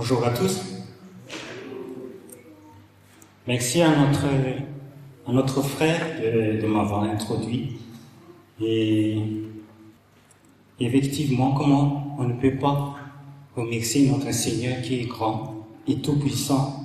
[0.00, 0.62] Bonjour à tous.
[3.46, 3.90] Merci à
[5.28, 7.76] notre, frère de, de m'avoir introduit.
[8.62, 9.18] Et
[10.80, 12.96] effectivement, comment on ne peut pas
[13.54, 16.82] remercier notre Seigneur qui est grand et tout-puissant,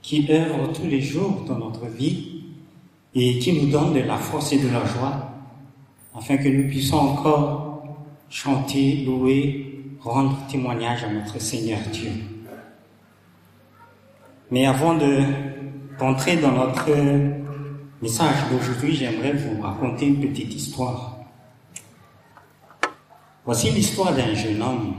[0.00, 2.44] qui œuvre tous les jours dans notre vie
[3.14, 5.30] et qui nous donne de la force et de la joie
[6.16, 7.84] afin que nous puissions encore
[8.30, 9.63] chanter, louer,
[10.04, 12.12] rendre témoignage à notre Seigneur Dieu.
[14.50, 15.22] Mais avant de
[15.98, 16.90] dans notre
[18.02, 21.16] message d'aujourd'hui, j'aimerais vous raconter une petite histoire.
[23.44, 24.94] Voici l'histoire d'un jeune homme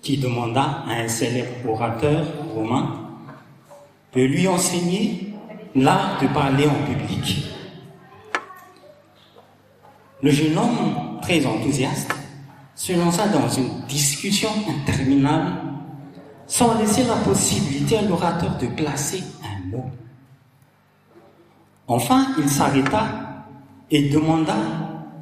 [0.00, 3.00] qui demanda à un célèbre orateur romain
[4.14, 5.34] de lui enseigner
[5.74, 7.46] l'art de parler en public.
[10.22, 12.14] Le jeune homme, très enthousiaste,
[12.74, 15.52] se lança dans une discussion interminable
[16.46, 19.90] sans laisser la possibilité à l'orateur de placer un mot.
[21.86, 23.46] Enfin, il s'arrêta
[23.90, 24.56] et demanda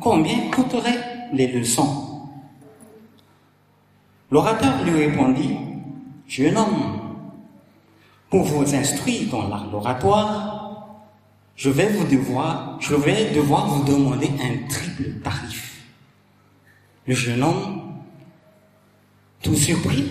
[0.00, 2.28] combien coûteraient les leçons.
[4.30, 5.56] L'orateur lui répondit,
[6.27, 7.00] Jeune homme,
[8.30, 9.70] pour vous instruire dans l'art
[12.06, 15.71] devoir, je vais devoir vous demander un triple tarif.
[17.06, 17.83] Le jeune homme,
[19.42, 20.08] tout surpris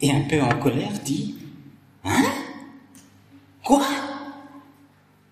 [0.00, 1.36] et un peu en colère, dit,
[2.04, 2.22] Hein?
[3.62, 3.82] Quoi?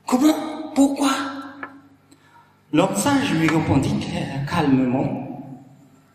[0.06, 0.72] Comment?
[0.74, 1.10] Pourquoi
[2.72, 3.94] L'homme sage lui répondit
[4.48, 5.58] calmement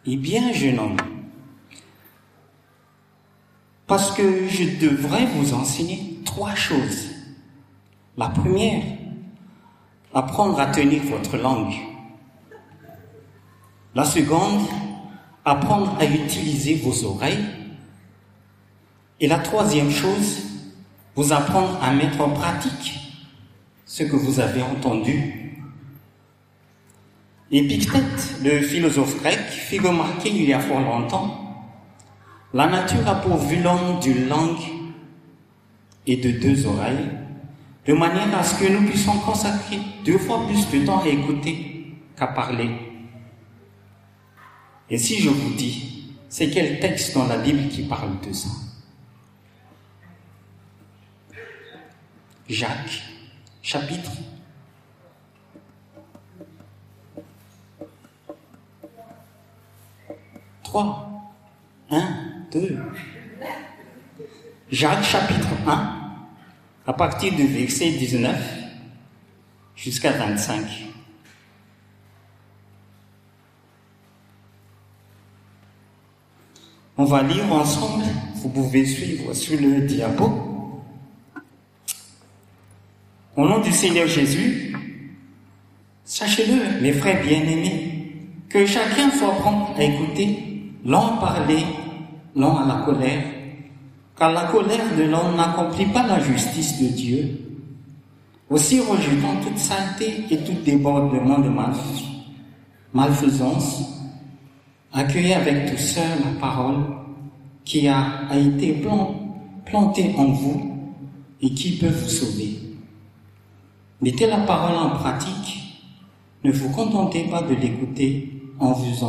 [0.05, 0.97] Eh bien, jeune homme,
[3.85, 7.09] parce que je devrais vous enseigner trois choses.
[8.17, 8.83] La première,
[10.13, 11.75] apprendre à tenir votre langue.
[13.97, 14.61] La seconde,
[15.43, 17.43] apprendre à utiliser vos oreilles.
[19.19, 20.43] Et la troisième chose,
[21.15, 22.93] vous apprendre à mettre en pratique
[23.87, 25.65] ce que vous avez entendu.
[27.49, 31.43] Épictète, le philosophe grec, fit remarquer il y a fort longtemps
[32.53, 34.61] la nature a pourvu l'homme d'une langue
[36.05, 37.09] et de deux oreilles,
[37.87, 41.95] de manière à ce que nous puissions consacrer deux fois plus de temps à écouter
[42.15, 42.96] qu'à parler.
[44.89, 48.49] Et si je vous dis, c'est quel texte dans la Bible qui parle de ça?
[52.47, 53.03] Jacques,
[53.61, 54.11] chapitre
[60.63, 61.33] Trois.
[61.89, 62.27] Un.
[62.51, 62.77] 2.
[64.69, 66.27] Jacques chapitre 1,
[66.85, 68.37] à partir du verset 19
[69.75, 70.65] jusqu'à 25.
[76.99, 78.05] On va lire ensemble,
[78.37, 80.31] vous pouvez suivre sur le diapo.
[83.35, 84.75] Au nom du Seigneur Jésus,
[86.03, 88.15] sachez-le, mes frères bien-aimés,
[88.49, 91.63] que chacun soit prompt à écouter, l'en parler
[92.35, 93.23] non à la colère,
[94.17, 97.41] car la colère de l'homme n'accomplit pas la justice de Dieu.
[98.49, 101.49] Aussi rejetant toute saleté et tout débordement de
[102.91, 103.96] malfaisance,
[104.93, 106.83] accueillez avec douceur la parole
[107.63, 108.81] qui a, été
[109.65, 110.77] plantée en vous
[111.41, 112.59] et qui peut vous sauver.
[114.01, 115.83] Mettez la parole en pratique.
[116.43, 119.05] Ne vous contentez pas de l'écouter en vous,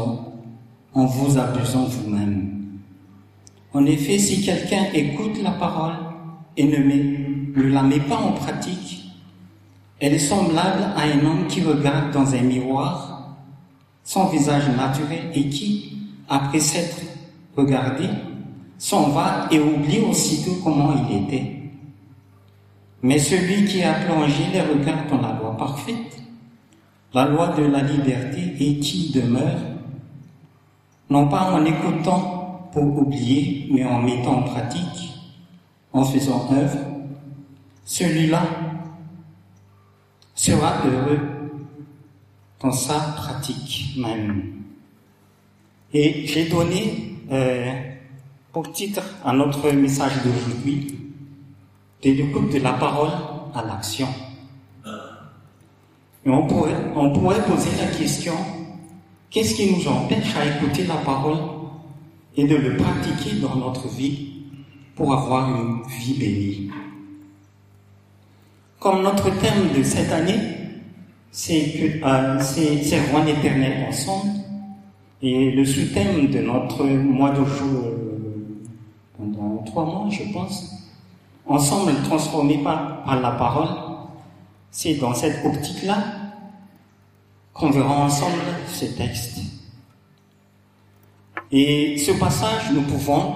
[0.95, 2.79] en vous abusant vous-même.
[3.73, 5.95] En effet, si quelqu'un écoute la parole
[6.57, 9.05] et ne la met pas en pratique,
[10.01, 13.08] elle est semblable à un homme qui regarde dans un miroir
[14.09, 15.99] son visage naturel et qui,
[16.31, 17.03] après s'être
[17.55, 18.09] regardé,
[18.79, 21.61] s'en va et oublie aussitôt comment il était.
[23.03, 26.23] Mais celui qui a plongé les regards dans la loi parfaite,
[27.13, 29.61] la loi de la liberté et qui demeure,
[31.11, 35.21] non pas en écoutant pour oublier, mais en mettant en pratique,
[35.93, 36.79] en faisant œuvre,
[37.85, 38.41] celui-là
[40.35, 41.28] sera heureux
[42.61, 44.63] dans sa pratique même.
[45.93, 47.73] Et j'ai donné euh,
[48.53, 50.95] pour titre à notre message d'aujourd'hui
[52.03, 53.11] de l'écoute de la parole
[53.55, 54.09] à l'action.
[56.31, 58.35] On pourrait, on pourrait poser la question,
[59.31, 61.39] qu'est-ce qui nous empêche à écouter la parole
[62.37, 64.33] et de le pratiquer dans notre vie
[64.95, 66.71] pour avoir une vie bénie?
[68.79, 70.58] Comme notre thème de cette année,
[71.31, 74.31] c'est que euh, éternel ensemble,
[75.21, 77.83] et le sous-thème de notre mois de jour
[79.17, 80.73] pendant trois mois, je pense,
[81.47, 83.69] ensemble transformés par, par la parole.
[84.71, 85.97] C'est dans cette optique-là
[87.53, 88.39] qu'on verra ensemble
[88.69, 89.41] ce texte.
[91.51, 93.35] Et ce passage, nous pouvons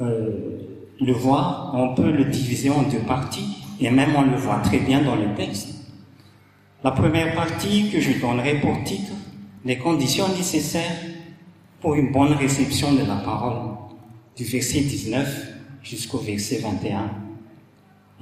[0.00, 0.60] euh,
[1.00, 4.78] le voir, on peut le diviser en deux parties, et même on le voit très
[4.78, 5.79] bien dans le texte.
[6.82, 9.12] La première partie que je donnerai pour titre,
[9.66, 10.96] les conditions nécessaires
[11.82, 13.76] pour une bonne réception de la parole,
[14.34, 15.48] du verset 19
[15.82, 17.10] jusqu'au verset 21.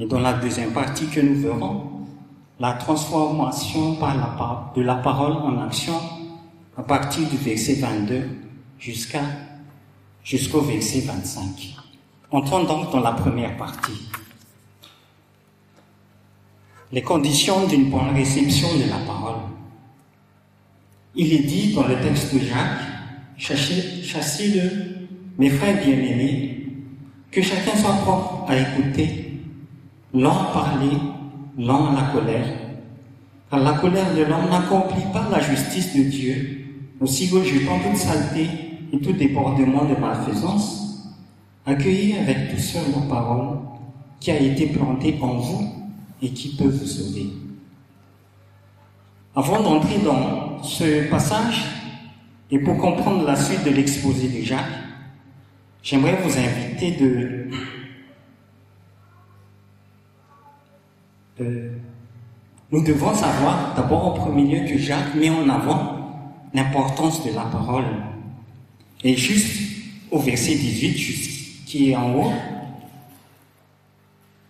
[0.01, 1.85] Et dans la deuxième partie que nous verrons,
[2.59, 5.95] la transformation de la parole en action
[6.77, 8.29] à partir du verset 22
[8.81, 9.23] jusqu'à
[10.25, 11.77] jusqu'au verset 25.
[12.33, 14.09] Entrons donc dans la première partie.
[16.91, 19.43] Les conditions d'une bonne réception de la parole.
[21.15, 22.81] Il est dit dans le texte de Jacques,
[23.37, 25.07] chassez-le,
[25.37, 26.67] mes frères bien-aimés,
[27.31, 29.35] que chacun soit propre à écouter,
[30.15, 30.97] lent à parler,
[31.59, 32.47] lent à la colère.
[33.51, 36.65] Car la colère de l'homme n'accomplit pas la justice de Dieu,
[37.01, 38.49] aussi rejetant toute saleté
[38.95, 41.13] et tout débordement de malfaisance,
[41.67, 43.59] accueillez avec douceur la parole
[44.21, 45.78] qui a été plantée en vous
[46.23, 47.27] et qui peut vous sauver.
[49.35, 51.65] Avant d'entrer dans ce passage,
[52.51, 54.65] et pour comprendre la suite de l'exposé de Jacques,
[55.83, 57.51] j'aimerais vous inviter de,
[62.73, 65.99] nous devons savoir d'abord en premier lieu que Jacques met en avant
[66.53, 67.85] l'importance de la parole
[69.05, 69.61] et juste
[70.11, 72.33] au verset 18, qui est en haut,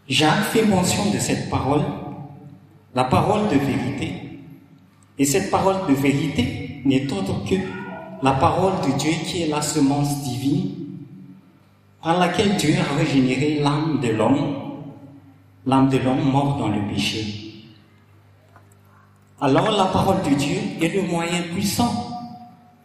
[0.09, 1.85] Jacques fait mention de cette parole,
[2.95, 4.41] la parole de vérité.
[5.19, 7.57] Et cette parole de vérité n'est autre que
[8.23, 10.75] la parole de Dieu qui est la semence divine
[12.03, 14.57] par laquelle Dieu a régénéré l'âme de l'homme,
[15.67, 17.67] l'âme de l'homme mort dans le péché.
[19.41, 21.93] Alors la parole de Dieu est le moyen puissant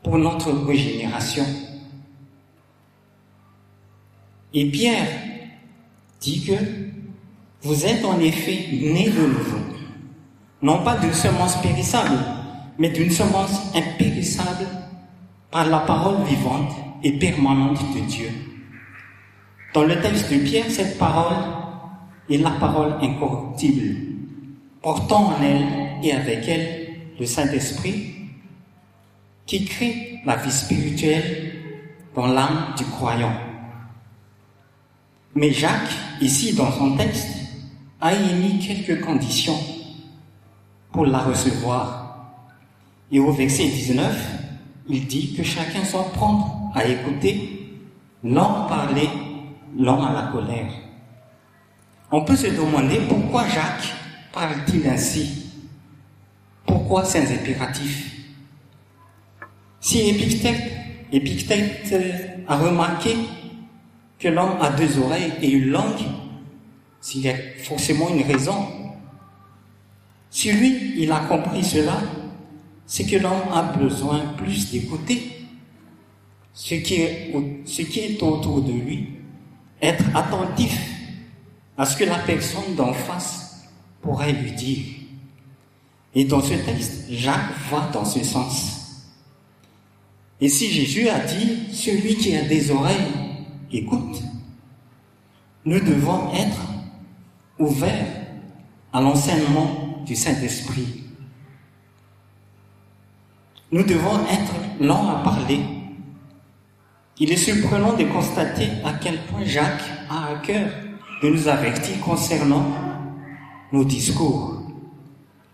[0.04, 1.46] pour notre régénération.
[4.54, 5.08] Et Pierre
[6.20, 6.54] dit que
[7.64, 9.60] vous êtes en effet nés de nouveau,
[10.62, 12.18] non pas d'une semence périssable,
[12.78, 14.68] mais d'une semence impérissable
[15.50, 16.74] par la parole vivante
[17.04, 18.30] et permanente de Dieu.
[19.74, 21.38] Dans le texte de Pierre, cette parole
[22.30, 23.96] est la parole incorruptible,
[24.82, 25.66] portant en elle
[26.04, 26.88] et avec elle
[27.18, 28.14] le Saint-Esprit
[29.46, 31.54] qui crée la vie spirituelle
[32.14, 33.34] dans l'âme du croyant.
[35.36, 37.43] Mais Jacques, ici dans son texte,
[38.04, 39.58] a émis quelques conditions
[40.92, 42.34] pour la recevoir.
[43.10, 44.32] Et au verset 19,
[44.90, 47.80] il dit que chacun soit prompt à écouter,
[48.22, 49.08] lent à parler,
[49.78, 50.70] lent à la colère.
[52.12, 53.94] On peut se demander pourquoi Jacques
[54.34, 55.52] parle-t-il ainsi?
[56.66, 58.14] Pourquoi ces impératifs
[59.80, 60.00] si
[61.12, 62.12] Épictète, euh,
[62.48, 63.16] a remarqué
[64.18, 66.06] que l'homme a deux oreilles et une langue,
[67.04, 68.66] s'il y a forcément une raison,
[70.30, 72.02] si lui, il a compris cela,
[72.86, 75.46] c'est que l'homme a besoin plus d'écouter
[76.54, 79.10] ce qui, est, autour de lui,
[79.82, 80.80] être attentif
[81.78, 83.68] à ce que la personne d'en face
[84.02, 84.86] pourrait lui dire.
[86.16, 89.10] Et dans ce texte, Jacques va dans ce sens.
[90.40, 93.12] Et si Jésus a dit, celui qui a des oreilles,
[93.74, 94.22] écoute,
[95.66, 96.73] nous devons être
[97.60, 98.08] ouverts
[98.92, 101.04] à l'enseignement du Saint-Esprit.
[103.72, 105.60] Nous devons être lents à parler.
[107.18, 110.70] Il est surprenant de constater à quel point Jacques a à cœur
[111.22, 112.66] de nous avertir concernant
[113.72, 114.62] nos discours.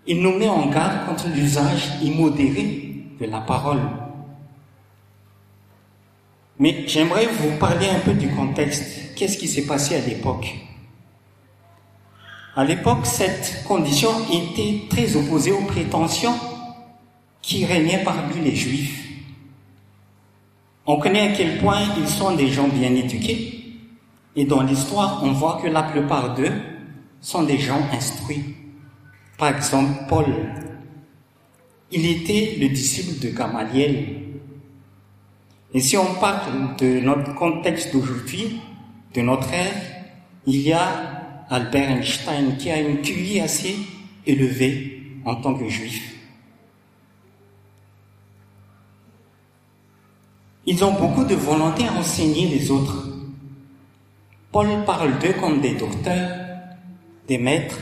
[0.07, 3.81] Il nous met en garde contre l'usage immodéré de la parole.
[6.57, 9.15] Mais j'aimerais vous parler un peu du contexte.
[9.15, 10.68] Qu'est-ce qui s'est passé à l'époque?
[12.59, 16.35] À l'époque, cette condition était très opposée aux prétentions
[17.41, 19.01] qui régnaient parmi les Juifs.
[20.85, 23.77] On connaît à quel point ils sont des gens bien éduqués.
[24.35, 26.51] Et dans l'histoire, on voit que la plupart d'eux
[27.21, 28.43] sont des gens instruits.
[29.37, 30.25] Par exemple, Paul.
[31.93, 34.05] Il était le disciple de Gamaliel,
[35.73, 38.59] et si on parle de notre contexte d'aujourd'hui,
[39.15, 39.73] de notre ère,
[40.45, 41.18] il y a
[41.49, 43.75] Albert Einstein qui a une QI assez
[44.25, 46.15] élevée en tant que juif.
[50.67, 53.07] Ils ont beaucoup de volonté à enseigner les autres.
[54.51, 56.37] Paul parle d'eux comme des docteurs,
[57.27, 57.79] des maîtres.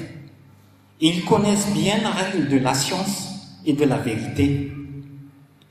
[1.01, 3.27] Ils connaissent bien la règle de la science
[3.65, 4.71] et de la vérité.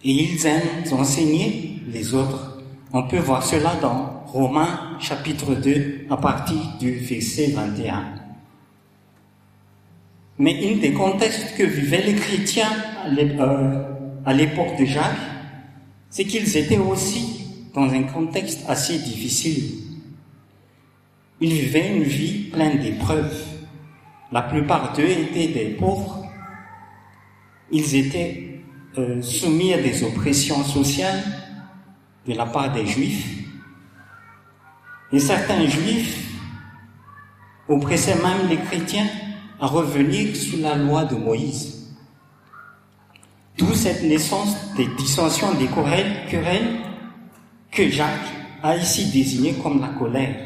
[0.04, 2.58] Et ils aiment enseigner les autres.
[2.92, 8.04] On peut voir cela dans Romains chapitre 2 à partir du verset 21.
[10.38, 12.70] Mais un des contextes que vivaient les chrétiens
[13.16, 13.82] euh,
[14.26, 15.16] à l'époque de Jacques,
[16.10, 19.72] c'est qu'ils étaient aussi dans un contexte assez difficile.
[21.40, 23.42] Ils vivaient une vie pleine d'épreuves.
[24.32, 26.26] La plupart d'eux étaient des pauvres.
[27.72, 28.60] Ils étaient
[28.98, 31.22] euh, soumis à des oppressions sociales
[32.28, 33.45] de la part des juifs.
[35.12, 36.26] Et certains juifs
[37.68, 39.06] oppressaient même les chrétiens
[39.60, 41.94] à revenir sous la loi de Moïse.
[43.58, 46.80] D'où cette naissance des dissensions, des querelles
[47.70, 48.10] que Jacques
[48.62, 50.36] a ici désignées comme la colère.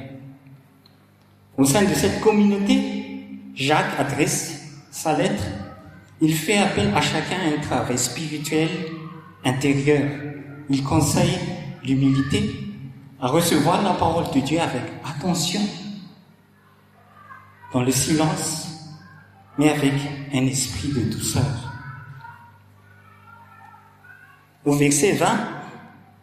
[1.57, 5.43] Au sein de cette communauté, Jacques adresse sa lettre.
[6.21, 8.69] Il fait appel à chacun un travail spirituel
[9.45, 10.09] intérieur.
[10.69, 11.39] Il conseille
[11.85, 12.70] l'humilité,
[13.21, 15.61] à recevoir la parole de Dieu avec attention,
[17.73, 18.69] dans le silence,
[19.59, 19.93] mais avec
[20.33, 21.45] un esprit de douceur.
[24.65, 25.27] Au verset 20,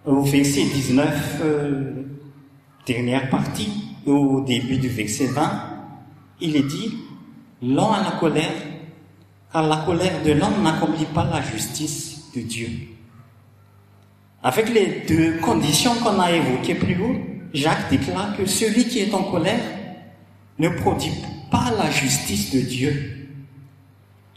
[0.05, 2.03] au verset 19, euh,
[2.85, 5.51] dernière partie, au début du verset 20,
[6.41, 6.97] il est dit,
[7.61, 8.51] l'homme à la colère,
[9.51, 12.69] car la colère de l'homme n'accomplit pas la justice de Dieu.
[14.43, 17.15] Avec les deux conditions qu'on a évoquées plus haut,
[17.53, 19.59] Jacques déclare que celui qui est en colère
[20.59, 21.13] ne produit
[21.49, 23.29] pas la justice de Dieu.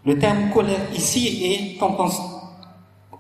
[0.07, 1.93] Le terme colère ici est en,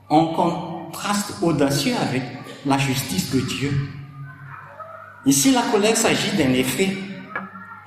[0.08, 2.22] contraste audacieux avec
[2.64, 3.88] la justice de Dieu.
[5.26, 6.96] Ici, la colère s'agit d'un effet,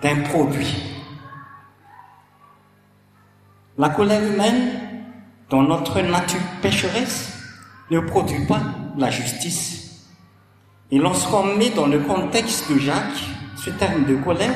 [0.04, 0.76] d'un produit.
[3.78, 4.80] La colère humaine,
[5.50, 7.34] dans notre nature pécheresse,
[7.90, 8.62] ne produit pas
[8.98, 10.08] la justice.
[10.92, 13.24] Et lorsqu'on met dans le contexte de Jacques
[13.56, 14.56] ce terme de colère,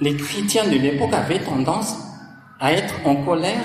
[0.00, 1.96] les chrétiens de l'époque avaient tendance
[2.58, 3.64] à être en colère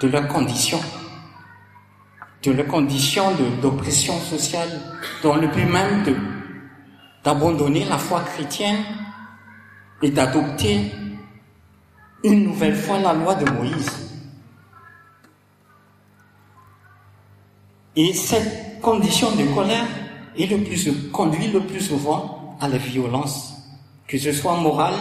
[0.00, 0.80] de leurs conditions,
[2.42, 4.68] de leurs conditions d'oppression sociale,
[5.22, 6.04] dans le but même
[7.22, 8.84] d'abandonner la foi chrétienne
[10.02, 10.92] et d'adopter
[12.22, 14.03] une nouvelle fois la loi de Moïse.
[17.96, 19.86] Et cette condition de colère
[20.36, 23.54] est le plus, conduit le plus souvent à la violence,
[24.06, 24.94] que ce soit morale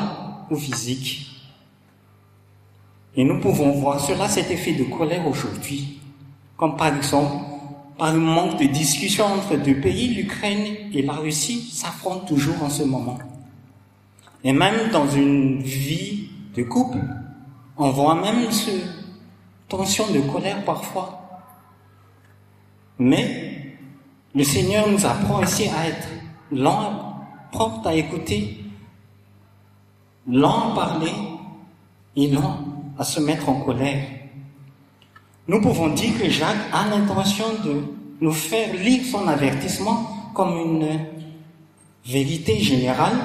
[0.52, 1.30] ou physique.
[3.16, 6.00] Et nous pouvons voir cela, cet effet de colère aujourd'hui,
[6.58, 7.36] comme par exemple
[7.98, 12.70] par un manque de discussion entre deux pays, l'Ukraine et la Russie s'affrontent toujours en
[12.70, 13.20] ce moment.
[14.44, 16.98] Et même dans une vie de couple,
[17.78, 18.72] on voit même ce
[19.68, 21.23] tension de colère parfois.
[23.04, 23.76] Mais
[24.34, 26.08] le Seigneur nous apprend ici à être
[26.54, 27.18] lent,
[27.52, 28.64] prompt à écouter,
[30.26, 31.12] lent à parler
[32.16, 32.60] et lent
[32.98, 34.06] à se mettre en colère.
[35.50, 37.84] Nous pouvons dire que Jacques a l'intention de
[38.22, 41.06] nous faire lire son avertissement comme une
[42.06, 43.18] vérité générale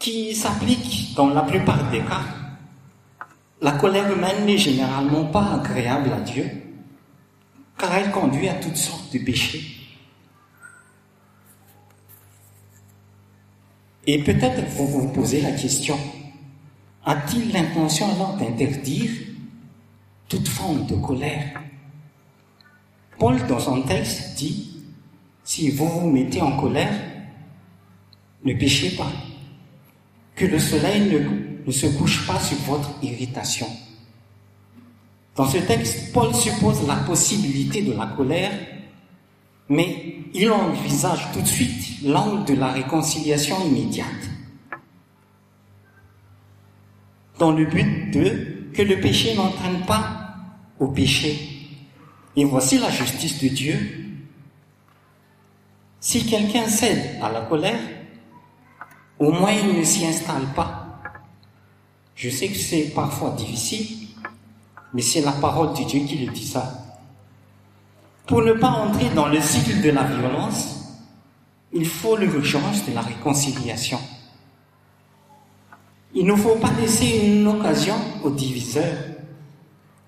[0.00, 2.24] qui s'applique dans la plupart des cas.
[3.62, 6.65] La colère humaine n'est généralement pas agréable à Dieu
[7.78, 9.76] car elle conduit à toutes sortes de péchés.
[14.06, 15.98] Et peut-être vous vous posez la question,
[17.04, 19.10] a-t-il l'intention alors d'interdire
[20.28, 21.60] toute forme de colère?
[23.18, 24.82] Paul, dans son texte, dit,
[25.42, 26.94] si vous vous mettez en colère,
[28.44, 29.10] ne péchez pas,
[30.34, 33.66] que le soleil ne, ne se couche pas sur votre irritation.
[35.36, 38.52] Dans ce texte, Paul suppose la possibilité de la colère,
[39.68, 44.08] mais il envisage tout de suite l'angle de la réconciliation immédiate.
[47.38, 50.36] Dans le but de que le péché n'entraîne pas
[50.78, 51.38] au péché.
[52.36, 53.78] Et voici la justice de Dieu.
[56.00, 57.80] Si quelqu'un cède à la colère,
[59.18, 61.00] au moins il ne s'y installe pas.
[62.14, 64.05] Je sais que c'est parfois difficile,
[64.96, 66.72] mais c'est la parole de Dieu qui le dit ça.
[68.26, 70.74] Pour ne pas entrer dans le cycle de la violence,
[71.70, 73.98] il faut l'urgence de la réconciliation.
[76.14, 78.96] Il ne faut pas laisser une occasion aux diviseurs.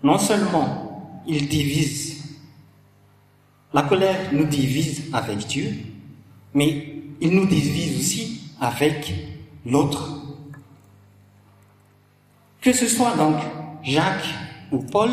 [0.02, 2.24] Non seulement ils divisent,
[3.74, 5.70] la colère nous divise avec Dieu,
[6.54, 9.12] mais il nous divise aussi avec
[9.66, 10.22] l'autre.
[12.62, 13.36] Que ce soit donc
[13.82, 15.10] Jacques ou Paul,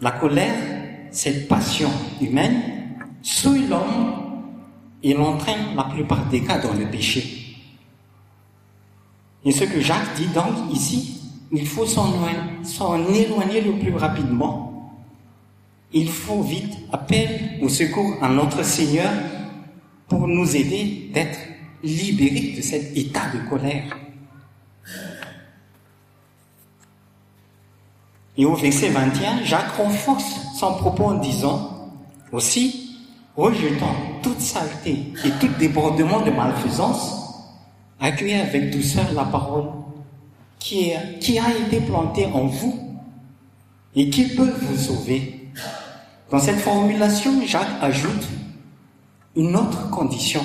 [0.00, 0.54] la colère,
[1.10, 1.90] cette passion
[2.20, 2.60] humaine,
[3.22, 4.42] souille l'homme
[5.02, 7.56] et l'entraîne la plupart des cas dans le péché.
[9.44, 11.20] Et ce que Jacques dit donc ici,
[11.52, 12.14] il faut s'en
[13.14, 15.00] éloigner le plus rapidement.
[15.92, 17.28] Il faut vite appeler
[17.62, 19.10] au secours à notre Seigneur
[20.08, 21.38] pour nous aider d'être
[21.82, 24.03] libérés de cet état de colère.
[28.36, 31.92] Et au verset 21, Jacques renforce son propos en disant
[32.32, 32.98] aussi,
[33.36, 37.46] rejetant toute saleté et tout débordement de malfaisance,
[38.00, 39.66] accueillez avec douceur la parole
[40.58, 42.98] qui, qui a été plantée en vous
[43.94, 45.50] et qui peut vous sauver.
[46.30, 48.26] Dans cette formulation, Jacques ajoute
[49.36, 50.42] une autre condition.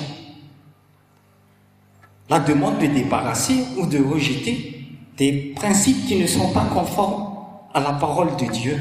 [2.28, 7.29] La demande de débarrasser ou de rejeter des principes qui ne sont pas conformes
[7.74, 8.78] à la parole de Dieu.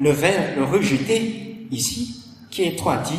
[0.00, 3.18] Le verbe rejeter ici, qui est traduit,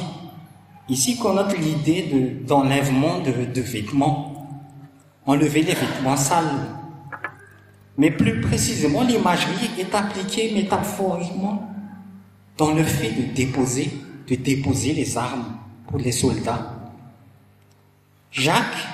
[0.88, 4.48] ici qu'on a l'idée d'enlèvement de, de vêtements,
[5.25, 6.46] enlever les vêtements sales.
[7.98, 11.70] Mais plus précisément, l'imagerie est appliquée métaphoriquement
[12.58, 13.92] dans le fait de déposer,
[14.28, 15.46] de déposer les armes
[15.88, 16.75] pour les soldats.
[18.32, 18.88] Jacques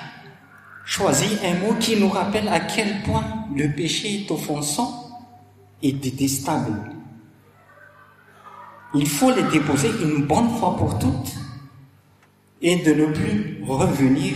[0.84, 5.05] choisit un mot qui nous rappelle à quel point le péché est offensant
[5.82, 6.92] et détestable.
[8.94, 11.34] Il faut les déposer une bonne fois pour toutes
[12.62, 14.34] et de ne plus revenir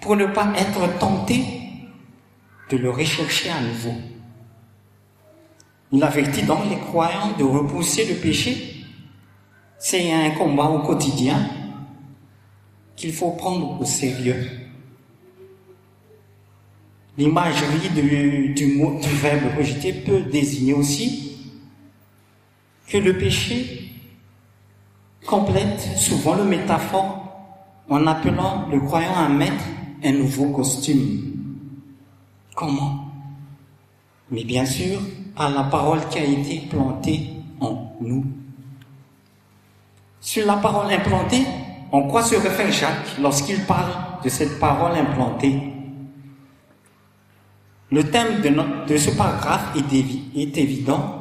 [0.00, 1.42] pour ne pas être tenté
[2.70, 3.94] de le rechercher à nouveau.
[5.92, 8.84] Il avertit donc les croyants de repousser le péché.
[9.78, 11.38] C'est un combat au quotidien
[12.96, 14.46] qu'il faut prendre au sérieux.
[17.18, 17.90] L'imagerie
[18.54, 21.36] du, mot, du verbe rejeter peut désigner aussi
[22.86, 23.90] que le péché
[25.26, 27.22] complète souvent le métaphore
[27.88, 29.64] en appelant le croyant à mettre
[30.02, 31.32] un nouveau costume.
[32.54, 33.06] Comment?
[34.30, 34.98] Mais bien sûr,
[35.36, 38.24] par la parole qui a été plantée en nous.
[40.20, 41.44] Sur la parole implantée,
[41.90, 43.92] en quoi se réfère Jacques lorsqu'il parle
[44.24, 45.71] de cette parole implantée?
[47.92, 48.40] Le thème
[48.88, 51.20] de, ce paragraphe est, évident,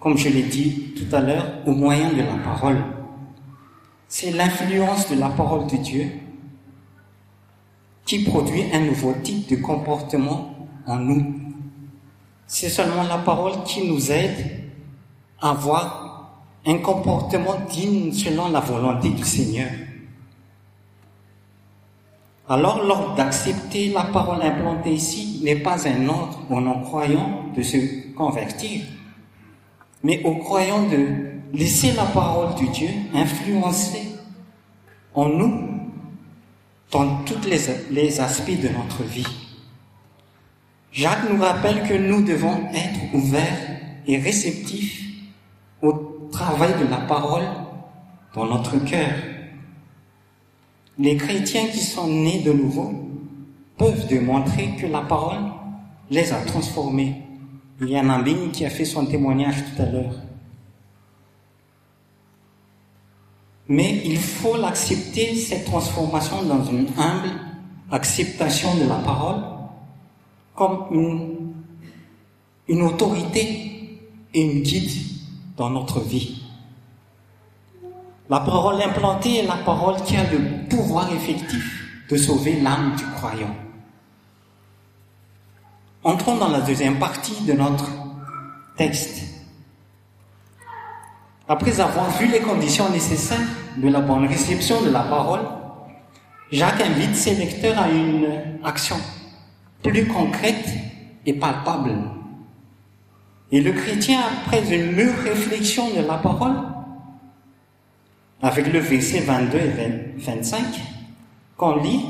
[0.00, 2.82] comme je l'ai dit tout à l'heure, au moyen de la parole.
[4.08, 6.06] C'est l'influence de la parole de Dieu
[8.04, 11.36] qui produit un nouveau type de comportement en nous.
[12.48, 14.72] C'est seulement la parole qui nous aide
[15.40, 16.32] à avoir
[16.66, 19.70] un comportement digne selon la volonté du Seigneur.
[22.52, 28.12] Alors l'ordre d'accepter la parole implantée ici n'est pas un ordre aux non-croyants de se
[28.12, 28.82] convertir,
[30.02, 34.02] mais aux croyants de laisser la parole de Dieu influencer
[35.14, 35.70] en nous
[36.90, 37.58] dans tous les,
[37.90, 39.26] les aspects de notre vie.
[40.92, 45.06] Jacques nous rappelle que nous devons être ouverts et réceptifs
[45.80, 47.48] au travail de la parole
[48.34, 49.08] dans notre cœur
[50.98, 52.92] les chrétiens qui sont nés de nouveau
[53.78, 55.42] peuvent démontrer que la parole
[56.10, 57.22] les a transformés.
[57.80, 60.14] Il y a un qui a fait son témoignage tout à l'heure.
[63.68, 67.30] Mais il faut l'accepter, cette transformation, dans une humble
[67.90, 69.42] acceptation de la parole,
[70.54, 71.54] comme une,
[72.68, 73.98] une autorité
[74.34, 74.90] et une guide
[75.56, 76.41] dans notre vie.
[78.32, 83.04] La parole implantée est la parole qui a le pouvoir effectif de sauver l'âme du
[83.04, 83.54] croyant.
[86.02, 87.90] Entrons dans la deuxième partie de notre
[88.74, 89.22] texte.
[91.46, 95.42] Après avoir vu les conditions nécessaires de la bonne réception de la parole,
[96.50, 98.96] Jacques invite ses lecteurs à une action
[99.82, 100.70] plus concrète
[101.26, 101.98] et palpable.
[103.50, 106.71] Et le chrétien, après une mûre réflexion de la parole,
[108.42, 110.64] avec le verset 22 et 25,
[111.56, 112.04] qu'on lit,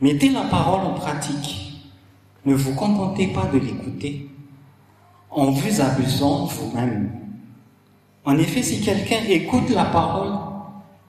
[0.00, 1.82] mettez la parole en pratique.
[2.46, 4.30] Ne vous contentez pas de l'écouter
[5.30, 7.12] en vous abusant vous-même.
[8.24, 10.32] En effet, si quelqu'un écoute la parole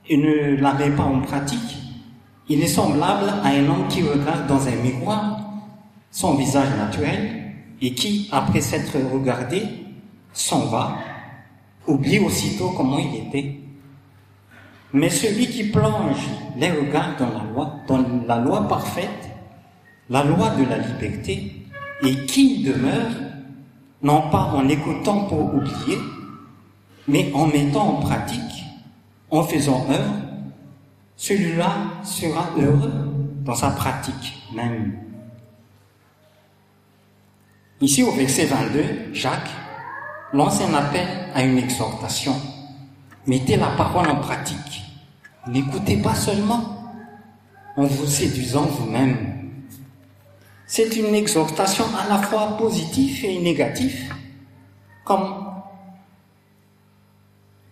[0.10, 1.78] et ne la met pas en pratique,
[2.50, 5.40] il est semblable à un homme qui regarde dans un miroir
[6.12, 9.64] son visage naturel et qui, après s'être regardé,
[10.34, 10.98] s'en va,
[11.88, 13.61] oublie aussitôt comment il était
[14.94, 16.28] Mais celui qui plonge
[16.58, 19.30] les regards dans la loi, dans la loi parfaite,
[20.10, 21.68] la loi de la liberté,
[22.04, 23.12] et qui demeure,
[24.02, 25.98] non pas en écoutant pour oublier,
[27.08, 28.66] mais en mettant en pratique,
[29.30, 30.14] en faisant œuvre,
[31.16, 31.72] celui-là
[32.04, 33.12] sera heureux
[33.46, 34.98] dans sa pratique même.
[37.80, 39.50] Ici au verset 22, Jacques
[40.34, 42.36] lance un appel à une exhortation.
[43.28, 44.82] Mettez la parole en pratique.
[45.48, 46.94] N'écoutez pas seulement
[47.78, 49.52] en vous séduisant vous-même.
[50.66, 54.14] C'est une exhortation à la fois positive et négative,
[55.04, 55.46] comme,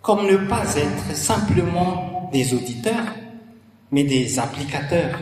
[0.02, 3.06] comme ne pas être simplement des auditeurs,
[3.92, 5.20] mais des applicateurs.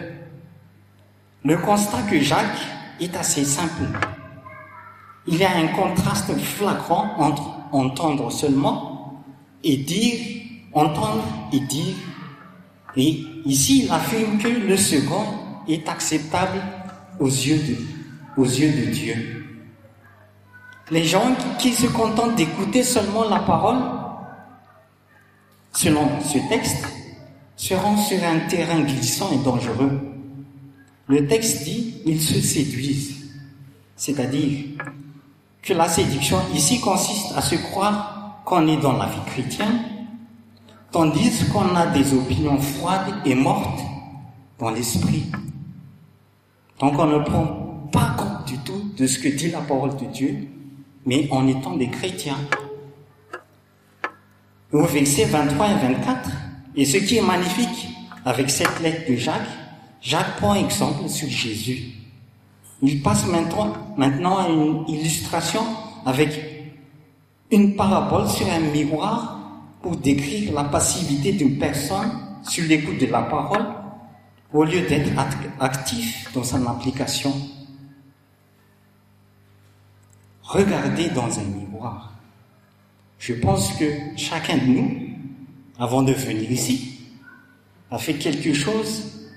[1.43, 2.67] Le constat que Jacques
[2.99, 3.83] est assez simple
[5.27, 8.96] il y a un contraste flagrant entre entendre seulement
[9.63, 10.41] et dire,
[10.73, 11.95] entendre et dire.
[12.95, 15.25] Et ici, il affirme que le second
[15.67, 16.61] est acceptable
[17.19, 17.59] aux yeux
[18.37, 19.45] de, Dieu.
[20.91, 23.79] Les gens qui se contentent d'écouter seulement la parole,
[25.73, 26.87] selon ce texte,
[27.55, 29.99] seront sur un terrain glissant et dangereux.
[31.07, 33.31] Le texte dit, ils se séduisent,
[33.95, 34.65] c'est-à-dire
[35.61, 38.16] que la séduction ici consiste à se croire
[38.47, 39.81] qu'on est dans la vie chrétienne,
[40.89, 43.81] tandis qu'on a des opinions froides et mortes
[44.57, 45.25] dans l'esprit.
[46.79, 50.05] Donc on ne prend pas compte du tout de ce que dit la parole de
[50.05, 50.47] Dieu,
[51.05, 52.37] mais en étant des chrétiens.
[54.71, 56.29] Au verset 23 et 24,
[56.77, 57.89] et ce qui est magnifique
[58.23, 59.41] avec cette lettre de Jacques,
[60.01, 61.95] Jacques prend exemple sur Jésus.
[62.81, 65.63] Il passe maintenant, maintenant à une illustration
[66.05, 66.56] avec
[67.51, 69.37] une parabole sur un miroir
[69.81, 72.11] pour décrire la passivité d'une personne
[72.43, 73.65] sur l'écoute de la parole
[74.53, 75.11] au lieu d'être
[75.59, 77.33] actif dans son application.
[80.43, 82.13] Regardez dans un miroir.
[83.19, 84.91] Je pense que chacun de nous,
[85.79, 87.01] avant de venir ici,
[87.91, 89.29] a fait quelque chose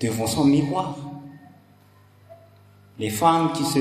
[0.00, 0.96] devant son miroir
[2.98, 3.80] les femmes qui se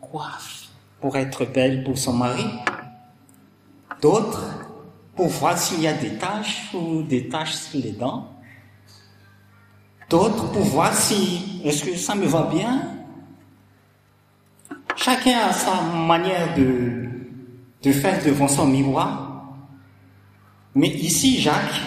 [0.00, 0.68] coiffent
[1.00, 2.46] pour être belles pour son mari,
[4.00, 4.44] d'autres
[5.14, 8.28] pour voir s'il y a des taches ou des taches sur les dents,
[10.10, 12.82] d'autres pour voir si est-ce que ça me va bien?
[14.96, 17.08] Chacun a sa manière de,
[17.82, 19.44] de faire devant son miroir.
[20.74, 21.80] Mais ici, Jacques,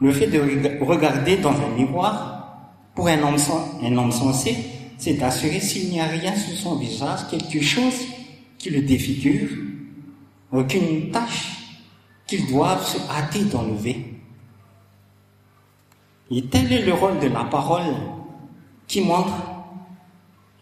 [0.00, 2.36] le fait de regarder dans un miroir,
[2.94, 3.36] pour un homme,
[3.82, 4.56] un homme sensé,
[4.98, 7.94] c'est d'assurer s'il n'y a rien sur son visage, quelque chose
[8.58, 9.50] qui le défigure,
[10.52, 11.56] aucune tâche
[12.26, 14.14] qu'il doit se hâter d'enlever.
[16.30, 17.94] Et tel est le rôle de la parole
[18.86, 19.34] qui montre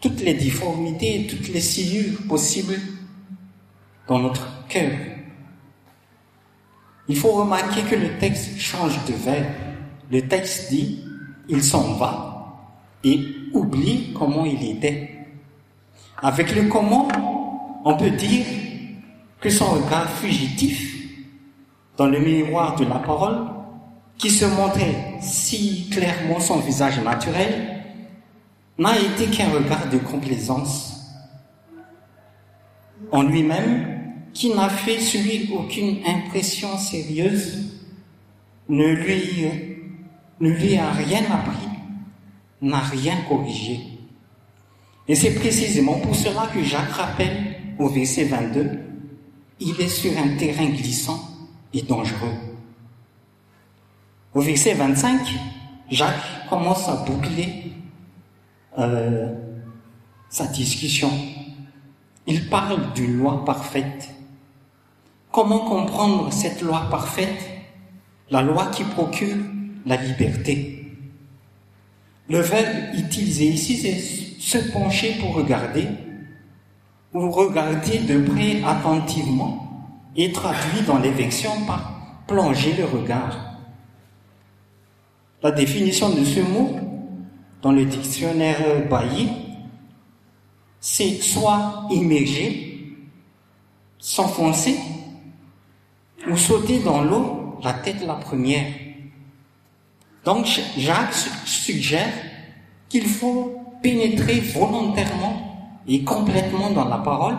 [0.01, 2.79] toutes les difformités toutes les sciures possibles
[4.07, 4.91] dans notre cœur.
[7.07, 9.45] Il faut remarquer que le texte change de verbe.
[10.11, 11.03] Le texte dit,
[11.49, 12.71] il s'en va
[13.03, 13.19] et
[13.53, 15.11] oublie comment il était.
[16.21, 17.07] Avec le comment,
[17.83, 18.45] on peut dire
[19.45, 20.95] que son regard fugitif
[21.97, 23.45] dans le miroir de la parole,
[24.17, 27.83] qui se montrait si clairement son visage naturel,
[28.79, 30.99] n'a été qu'un regard de complaisance
[33.11, 37.71] en lui-même, qui n'a fait sur lui aucune impression sérieuse,
[38.67, 39.45] ne lui,
[40.39, 41.69] ne lui a rien appris
[42.63, 43.79] n'a rien corrigé.
[45.07, 48.84] Et c'est précisément pour cela que Jacques rappelle au verset 22,
[49.59, 51.19] il est sur un terrain glissant
[51.73, 52.33] et dangereux.
[54.33, 55.21] Au verset 25,
[55.89, 57.71] Jacques commence à boucler
[58.77, 59.33] euh,
[60.29, 61.11] sa discussion.
[62.27, 64.09] Il parle d'une loi parfaite.
[65.31, 67.49] Comment comprendre cette loi parfaite?
[68.31, 69.37] La loi qui procure
[69.85, 70.91] la liberté.
[72.27, 73.99] Le verbe utilisé ici, c'est
[74.41, 75.87] se pencher pour regarder,
[77.15, 79.61] ou regarder de près attentivement,
[80.17, 83.37] et traduit dans l'évection par plonger le regard.
[85.41, 86.77] La définition de ce mot
[87.61, 89.29] dans le dictionnaire Bailly,
[90.81, 92.97] c'est soit immerger,
[93.97, 94.77] s'enfoncer,
[96.29, 98.67] ou sauter dans l'eau, la tête la première.
[100.25, 100.47] Donc
[100.77, 101.13] Jacques
[101.45, 102.11] suggère
[102.89, 105.44] qu'il faut pénétrer volontairement
[105.87, 107.37] et complètement dans la parole,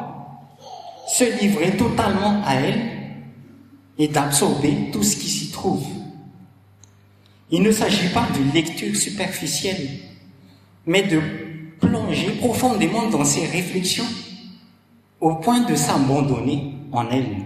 [1.09, 2.91] se livrer totalement à elle
[3.99, 5.87] et d'absorber tout ce qui s'y trouve.
[7.51, 9.89] Il ne s'agit pas d'une lecture superficielle,
[10.85, 11.21] mais de
[11.81, 14.07] plonger profondément dans ses réflexions
[15.21, 17.37] au point de s'abandonner en elle.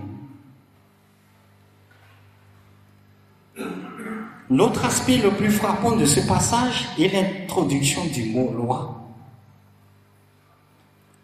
[4.48, 8.99] L'autre aspect le plus frappant de ce passage est l'introduction du mot loi.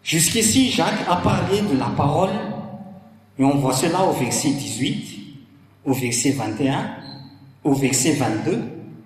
[0.07, 2.29] Jusqu'ici, Jacques a parlé de la parole,
[3.37, 5.19] et on voit cela au verset 18,
[5.83, 6.91] au verset 21,
[7.65, 8.53] au verset 22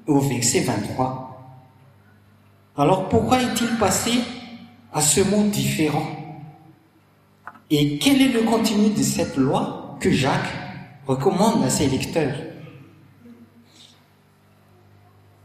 [0.08, 1.58] et au verset 23.
[2.78, 4.12] Alors pourquoi est-il passé
[4.94, 6.06] à ce mot différent?
[7.72, 10.54] Et quel est le contenu de cette loi que Jacques
[11.08, 12.36] recommande à ses lecteurs?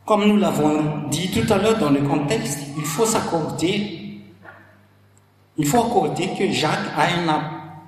[0.04, 4.05] Comme nous l'avons dit tout à l'heure dans le contexte, il faut s'accorder
[5.58, 7.06] il faut accorder que Jacques a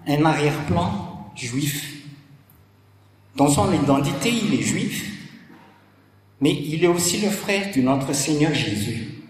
[0.06, 2.02] un, arrière-plan juif.
[3.36, 5.12] Dans son identité, il est juif,
[6.40, 9.22] mais il est aussi le frère de notre Seigneur Jésus.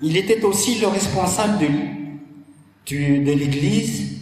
[0.00, 4.14] Il était aussi le responsable de, de l'Église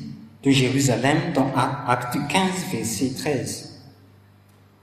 [0.43, 3.83] de Jérusalem dans Acte 15, verset 13.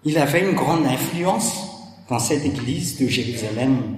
[0.05, 1.67] Il avait une grande influence
[2.09, 3.97] dans cette Église de Jérusalem.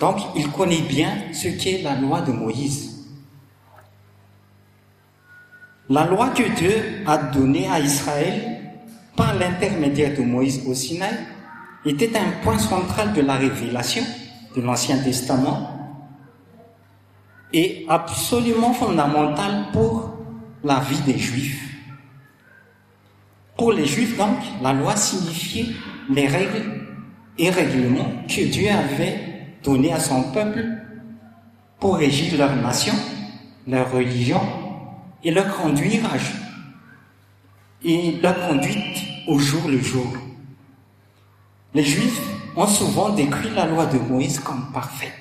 [0.00, 2.85] Donc, il connaît bien ce qu'est la loi de Moïse.
[5.88, 8.60] La loi que Dieu a donnée à Israël
[9.14, 11.14] par l'intermédiaire de Moïse au Sinaï
[11.84, 14.02] était un point central de la révélation
[14.56, 15.70] de l'Ancien Testament
[17.52, 20.10] et absolument fondamental pour
[20.64, 21.62] la vie des Juifs.
[23.56, 25.66] Pour les Juifs, donc, la loi signifiait
[26.10, 26.82] les règles
[27.38, 29.20] et règlements que Dieu avait
[29.62, 30.64] donnés à son peuple
[31.78, 32.94] pour régir leur nation,
[33.68, 34.40] leur religion
[35.26, 36.02] et leur conduire
[37.84, 40.06] et leur conduite au jour le jour.
[41.74, 42.20] Les Juifs
[42.54, 45.12] ont souvent décrit la loi de Moïse comme parfaite.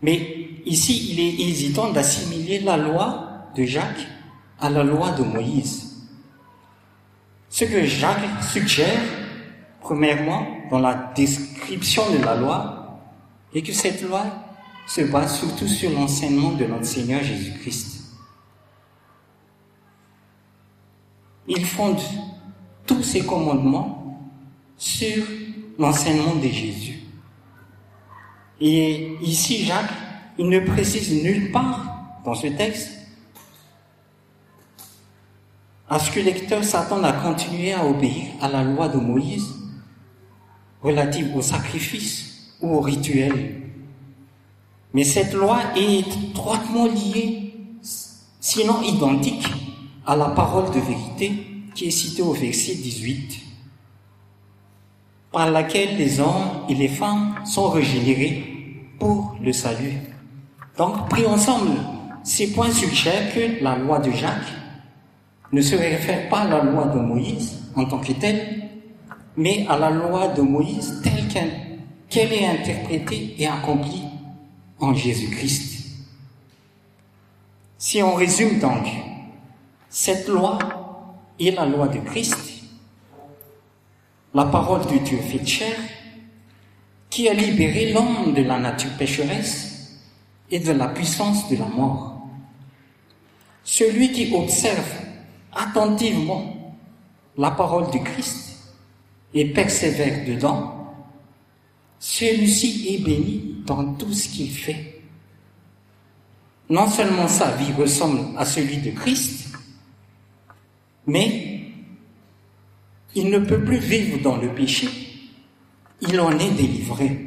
[0.00, 4.06] Mais ici, il est hésitant d'assimiler la loi de Jacques
[4.60, 6.06] à la loi de Moïse.
[7.48, 9.02] Ce que Jacques suggère,
[9.80, 13.00] premièrement, dans la description de la loi,
[13.52, 14.24] est que cette loi
[14.86, 17.99] se base surtout sur l'enseignement de notre Seigneur Jésus-Christ.
[21.52, 21.98] Il fonde
[22.86, 24.16] tous ses commandements
[24.78, 25.24] sur
[25.80, 27.00] l'enseignement de Jésus.
[28.60, 29.90] Et ici, Jacques,
[30.38, 32.90] il ne précise nulle part dans ce texte
[35.88, 39.48] à ce que lecteur s'attende à continuer à obéir à la loi de Moïse
[40.80, 43.60] relative au sacrifice ou au rituel.
[44.94, 45.98] Mais cette loi est
[46.30, 47.54] étroitement liée,
[48.38, 49.48] sinon identique,
[50.10, 51.32] à la parole de vérité
[51.72, 53.42] qui est citée au verset 18,
[55.30, 60.00] par laquelle les hommes et les femmes sont régénérés pour le salut.
[60.76, 61.76] Donc, pris ensemble,
[62.24, 64.52] ces points suggèrent que la loi de Jacques
[65.52, 68.68] ne se réfère pas à la loi de Moïse en tant que telle,
[69.36, 71.28] mais à la loi de Moïse telle
[72.08, 74.02] qu'elle est interprétée et accomplie
[74.80, 75.86] en Jésus-Christ.
[77.78, 78.88] Si on résume donc,
[79.90, 80.56] cette loi
[81.40, 82.38] est la loi de Christ,
[84.32, 85.76] la parole de Dieu fait chair,
[87.10, 89.98] qui a libéré l'homme de la nature pécheresse
[90.48, 92.28] et de la puissance de la mort.
[93.64, 94.92] Celui qui observe
[95.52, 96.76] attentivement
[97.36, 98.58] la parole de Christ
[99.34, 100.94] et persévère dedans,
[101.98, 105.02] celui-ci est béni dans tout ce qu'il fait.
[106.68, 109.49] Non seulement sa vie ressemble à celui de Christ,
[111.06, 111.60] mais
[113.14, 114.88] il ne peut plus vivre dans le péché.
[116.00, 117.26] Il en est délivré.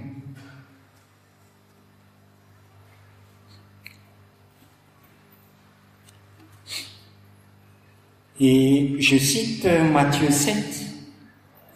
[8.40, 10.56] Et je cite Matthieu 7,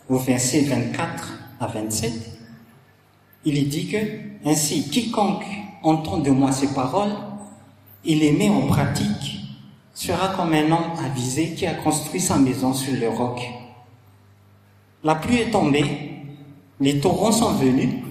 [0.09, 2.11] au verset 24 à 27.
[3.45, 3.97] Il dit que,
[4.43, 5.45] ainsi, quiconque
[5.83, 7.15] entend de moi ces paroles
[8.03, 9.36] et les met en pratique
[9.97, 13.41] sera comme un homme avisé qui a construit sa maison sur le roc.
[15.03, 16.21] La pluie est tombée,
[16.79, 18.03] les torrents sont venus,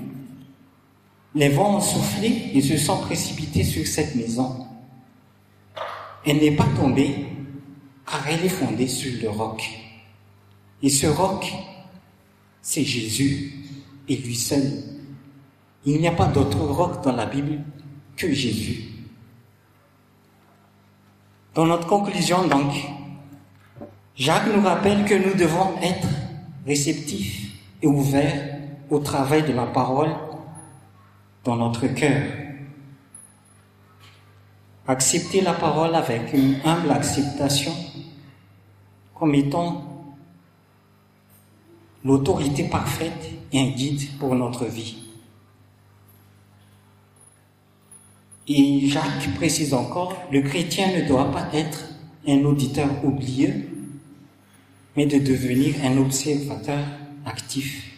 [1.37, 4.67] les vents ont soufflé et se sont précipités sur cette maison.
[6.25, 7.27] Elle n'est pas tombée
[8.05, 9.63] car elle est fondée sur le roc.
[10.83, 11.53] Et ce roc,
[12.63, 13.55] c'est Jésus
[14.09, 14.83] et lui seul.
[15.85, 17.63] Il n'y a pas d'autre roc dans la Bible
[18.17, 18.96] que Jésus.
[21.57, 22.71] Dans notre conclusion, donc,
[24.15, 26.07] Jacques nous rappelle que nous devons être
[26.67, 27.45] réceptifs
[27.83, 28.59] et et ouvert
[28.91, 30.11] au travail de la parole
[31.45, 32.23] dans notre cœur.
[34.87, 37.73] Accepter la parole avec une humble acceptation
[39.15, 39.85] comme étant
[42.05, 45.06] l'autorité parfaite et un guide pour notre vie.
[48.49, 51.87] Et Jacques précise encore, le chrétien ne doit pas être
[52.29, 53.69] un auditeur oublieux,
[54.97, 56.85] mais de devenir un observateur
[57.25, 57.93] actif.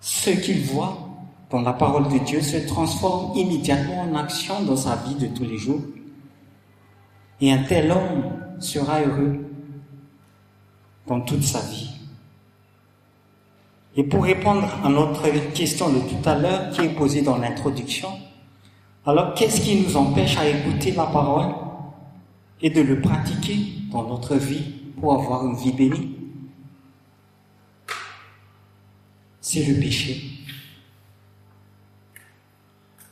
[0.00, 1.08] Ce qu'il voit
[1.50, 5.44] dans la parole de Dieu se transforme immédiatement en action dans sa vie de tous
[5.44, 5.82] les jours.
[7.40, 8.24] Et un tel homme
[8.58, 9.44] sera heureux
[11.06, 11.90] dans toute sa vie.
[13.96, 18.08] Et pour répondre à notre question de tout à l'heure qui est posée dans l'introduction,
[19.06, 21.54] alors qu'est-ce qui nous empêche à écouter la parole
[22.60, 23.58] et de le pratiquer
[23.92, 24.64] dans notre vie
[25.00, 26.16] pour avoir une vie bénie?
[29.40, 30.22] C'est le péché.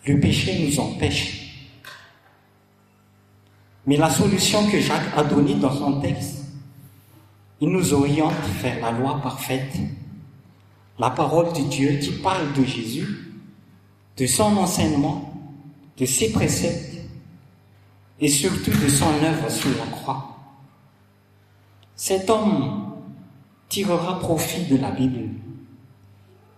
[0.06, 1.38] Le péché nous empêche.
[3.86, 6.44] Mais la solution que Jacques a donnée dans son texte,
[7.60, 9.76] il nous oriente vers la loi parfaite
[11.02, 13.32] la parole de Dieu qui parle de Jésus,
[14.16, 15.34] de son enseignement,
[15.98, 16.94] de ses préceptes
[18.20, 20.38] et surtout de son œuvre sur la croix.
[21.96, 22.92] Cet homme
[23.68, 25.30] tirera profit de la Bible.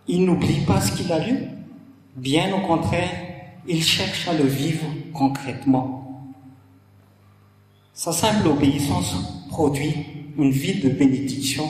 [0.08, 1.48] Il n'oublie pas ce qu'il a lu,
[2.14, 3.16] bien au contraire,
[3.66, 6.22] il cherche à le vivre concrètement.
[7.94, 9.16] Sa simple obéissance
[9.48, 10.04] produit
[10.36, 11.66] une vie de bénédiction,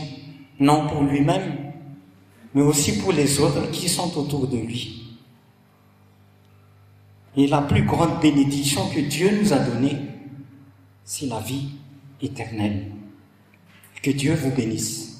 [0.59, 1.64] non pour lui-même,
[2.55, 5.03] mais aussi pour les autres qui sont autour de lui.
[7.37, 9.97] Et la plus grande bénédiction que Dieu nous a donnée,
[11.05, 11.71] c'est la vie
[12.23, 12.93] éternelle.
[14.03, 15.14] Que Dieu vous bénisse.